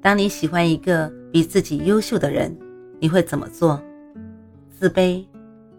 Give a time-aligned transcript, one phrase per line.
[0.00, 2.56] 当你喜欢一个比自己优秀的人，
[3.00, 3.82] 你会怎么做？
[4.70, 5.24] 自卑、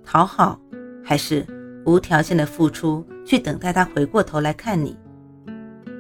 [0.04, 0.60] 讨好，
[1.04, 1.46] 还是
[1.86, 4.96] 无条件的付出，去等待他回过头来看你？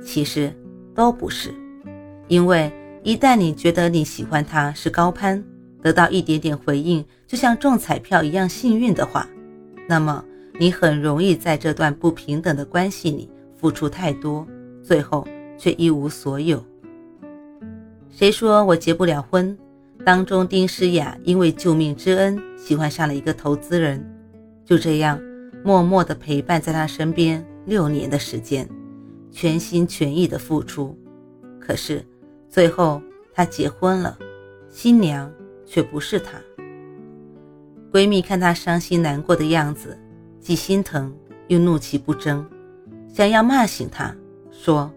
[0.04, 0.54] 其实
[0.94, 1.54] 都不是，
[2.27, 2.72] 因为
[3.04, 5.41] 一旦你觉得你喜欢他是高攀，
[5.82, 9.26] 得到一点点回应就像中彩票一样幸运的话，
[9.88, 10.24] 那么
[10.60, 14.46] 你很容易在这段不平等的关系里付出太多，
[14.84, 15.26] 最后
[15.58, 16.62] 却一无所有。
[18.10, 19.57] 谁说我结不了婚？
[20.05, 24.04] 当中丁诗雅因为救命之恩喜欢上了一个投资人，
[24.65, 25.20] 就这样
[25.63, 28.68] 默默地陪伴在他身边六年的时间，
[29.32, 30.98] 全心全意的付出。
[31.60, 32.04] 可是
[32.49, 33.02] 最后
[33.34, 34.18] 他结婚了，
[34.70, 35.32] 新娘
[35.65, 36.40] 却不是他。
[37.91, 39.98] 闺蜜看她伤心难过的样子，
[40.40, 41.13] 既心疼
[41.48, 42.46] 又怒气不争，
[43.07, 44.15] 想要骂醒她，
[44.52, 44.91] 说：“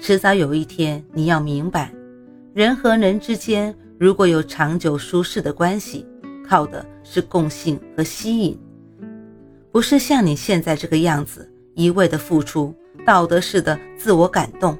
[0.00, 1.92] 迟早有一天你要明白。”
[2.56, 6.06] 人和人之间如果有长久舒适的关系，
[6.48, 8.58] 靠的是共性和吸引，
[9.70, 14.74] 不是像你现在这个样子一味的付出，道德式的自我感动。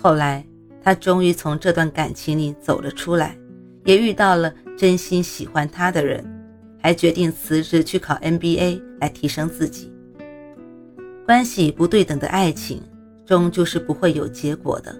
[0.00, 0.46] 后来，
[0.80, 3.36] 他终于从这段感情里走了出来，
[3.84, 6.24] 也遇到了真心喜欢他的人，
[6.80, 9.92] 还决定辞职去考 MBA 来提升自己。
[11.26, 12.80] 关系不对等的爱情，
[13.26, 14.94] 终究是不会有结果的。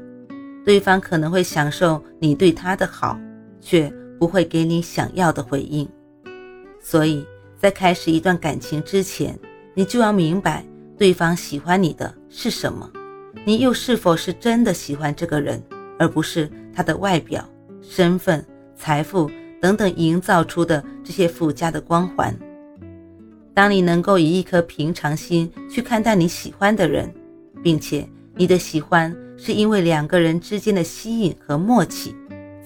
[0.68, 3.18] 对方可能会享受你对他的好，
[3.58, 5.88] 却不会给你想要的回应。
[6.78, 9.34] 所以在开始一段感情之前，
[9.72, 10.62] 你就要明白
[10.98, 12.86] 对方喜欢你的是什么，
[13.46, 15.58] 你又是否是真的喜欢这个人，
[15.98, 17.42] 而不是他的外表、
[17.80, 18.44] 身份、
[18.76, 19.30] 财富
[19.62, 22.38] 等等营造出的这些附加的光环。
[23.54, 27.10] 当你能够以一颗平常心去看待你喜欢的人，
[27.62, 29.16] 并且你的喜欢。
[29.40, 32.14] 是因为两个人之间的吸引和默契，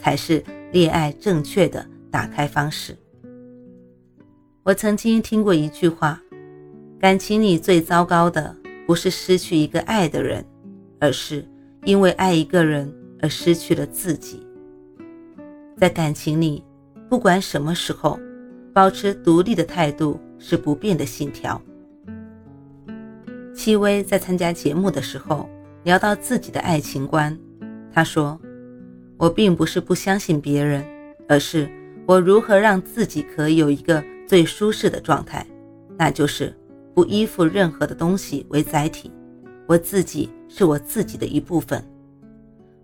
[0.00, 2.96] 才是恋爱正确的打开方式。
[4.62, 6.18] 我曾经听过一句话：
[6.98, 8.56] 感情里最糟糕的，
[8.86, 10.42] 不是失去一个爱的人，
[10.98, 11.46] 而是
[11.84, 12.90] 因为爱一个人
[13.20, 14.44] 而失去了自己。
[15.76, 16.64] 在感情里，
[17.10, 18.18] 不管什么时候，
[18.72, 21.60] 保持独立的态度是不变的信条。
[23.54, 25.46] 戚薇在参加节目的时候。
[25.84, 27.36] 聊到自己的爱情观，
[27.92, 28.40] 他说
[29.18, 30.84] ：“我并不是不相信别人，
[31.28, 31.68] 而是
[32.06, 35.44] 我如何让自己可以有一个最舒适的状态，
[35.98, 36.54] 那就是
[36.94, 39.10] 不依附任何的东西为载体。
[39.66, 41.84] 我自己是我自己的一部分，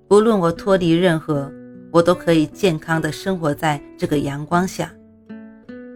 [0.09, 1.53] 不论我脱离任何，
[1.93, 4.93] 我都可以健康的生活在这个阳光下。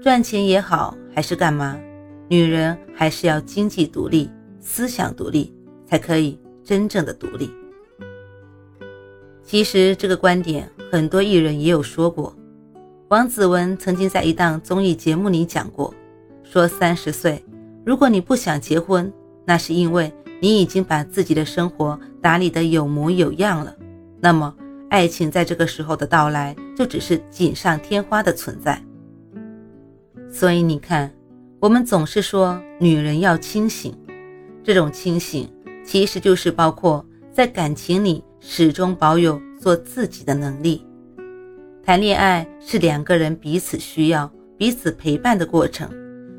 [0.01, 1.77] 赚钱也好，还是干嘛，
[2.29, 4.31] 女人还是要经济独立、
[4.61, 5.53] 思想独立，
[5.84, 7.50] 才可以。”真正的独立。
[9.45, 12.34] 其实这个观点，很多艺人也有说过。
[13.09, 15.93] 王子文曾经在一档综艺节目里讲过，
[16.43, 17.45] 说三十岁，
[17.84, 19.12] 如果你不想结婚，
[19.45, 23.77] 那是因为你已经把自己的生活打理得有模有样了。
[24.21, 24.55] 那么，
[24.89, 28.83] 爱情在这个时候的到来，就只是锦上添花的存在。
[30.31, 31.12] 所以你看，
[31.61, 33.95] 我们总是说女人要清醒，
[34.65, 35.53] 这种清醒。
[35.84, 40.84] 其实就是包括在感情里始终保有做自己的能力。
[41.84, 45.91] 谈恋爱是两个人彼此需要、彼此陪伴的过程，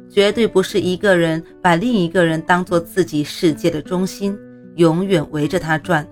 [0.09, 4.37] 绝对不是一个人把另一个人当做自己世界的中心，
[4.75, 6.07] 永远围着他转。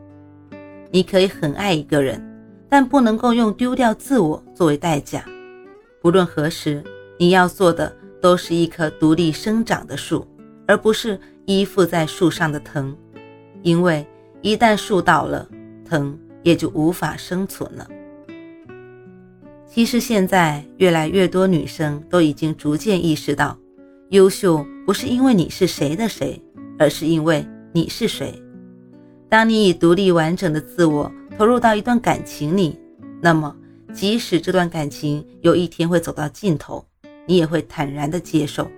[0.92, 2.22] 你可以很爱一个人，
[2.68, 5.24] 但不能够用丢掉自我作为代价。
[6.02, 6.84] 不论何时，
[7.18, 10.28] 你要做的都是一棵独立生长的树，
[10.68, 12.94] 而不是依附在树上的藤。
[13.62, 14.06] 因为
[14.42, 15.48] 一旦树倒了，
[15.86, 17.88] 藤也就无法生存了。
[19.68, 23.58] 其实现在越来越多女生都已经逐渐意识到，
[24.10, 26.42] 优秀不是因为你是谁的谁，
[26.78, 28.34] 而是因为你是谁。
[29.30, 32.78] 当你以独立完整的自我投入到一段感情里，
[33.22, 33.56] 那么
[33.94, 36.86] 即使这段感情有一天会走到尽头，
[37.26, 38.70] 你也会坦然的接受。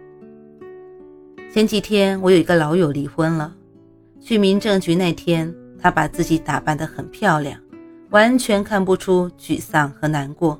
[1.51, 3.55] 前几天我有一个老友离婚了。
[4.25, 7.59] 去民政局那天，她把自己打扮得很漂亮，
[8.11, 10.57] 完全看不出沮丧和难过，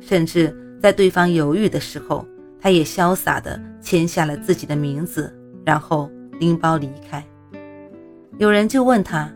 [0.00, 0.52] 甚至
[0.82, 2.26] 在对方犹豫的时候，
[2.60, 5.32] 他也潇洒地签下了自己的名字，
[5.64, 6.10] 然后
[6.40, 7.24] 拎包离开。
[8.36, 9.32] 有人就问他，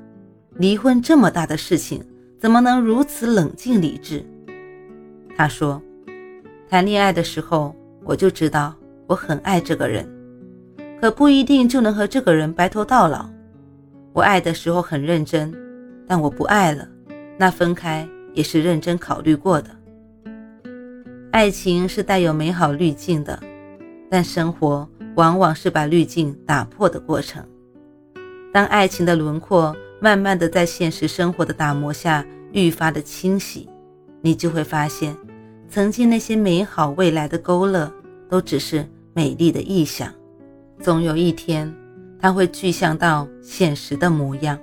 [0.56, 2.04] 离婚这么大的事情，
[2.40, 4.24] 怎么能如此冷静理智？
[5.36, 5.80] 他说，
[6.68, 7.72] 谈恋爱的时候
[8.02, 8.74] 我就知道
[9.06, 10.04] 我很爱这个人，
[11.00, 13.30] 可不一定就能和这个人白头到老。
[14.14, 15.54] 我爱的时候很认真，
[16.06, 16.86] 但我不爱了，
[17.38, 19.70] 那分开也是认真考虑过的。
[21.30, 23.42] 爱情是带有美好滤镜的，
[24.10, 24.86] 但生活
[25.16, 27.42] 往往是把滤镜打破的过程。
[28.52, 32.22] 当爱情的轮廓慢慢的在现实生活的打磨下
[32.52, 33.66] 愈发的清晰，
[34.20, 35.16] 你就会发现，
[35.70, 37.90] 曾经那些美好未来的勾勒，
[38.28, 40.12] 都只是美丽的臆想。
[40.80, 41.74] 总有一天。
[42.22, 44.56] 他会具象到现实的模样，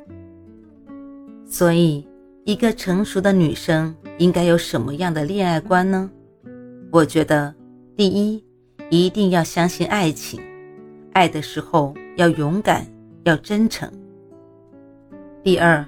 [1.46, 2.08] 所以，
[2.46, 6.10] 一个成熟的女生应该有什么样的恋爱观呢？
[6.90, 7.54] 我觉得，
[7.98, 8.42] 第一，
[8.90, 10.40] 一定要相信爱情，
[11.12, 12.88] 爱的时候要勇敢，
[13.26, 13.92] 要真诚。
[15.44, 15.86] 第二，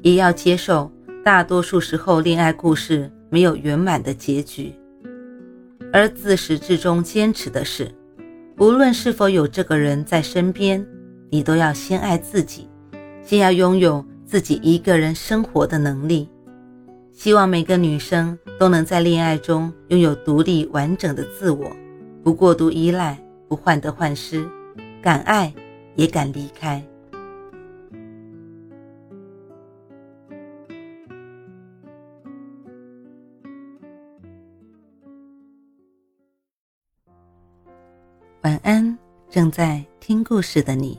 [0.00, 0.90] 也要接受
[1.22, 4.72] 大多数时候恋爱故事没有圆满的结局，
[5.92, 7.90] 而自始至终坚持的是，
[8.56, 10.82] 无论是否有这个人在身边。
[11.30, 12.68] 你都要先爱自己，
[13.22, 16.28] 先要拥有自己一个人生活的能力。
[17.12, 21.70] 希望每个女生都能在恋爱中拥有独立完整的自我，
[22.24, 23.16] 不过度依赖，
[23.48, 24.44] 不患得患失，
[25.00, 25.52] 敢爱
[25.94, 26.82] 也敢离开。
[38.42, 38.98] 晚安，
[39.28, 40.98] 正在听故事的你。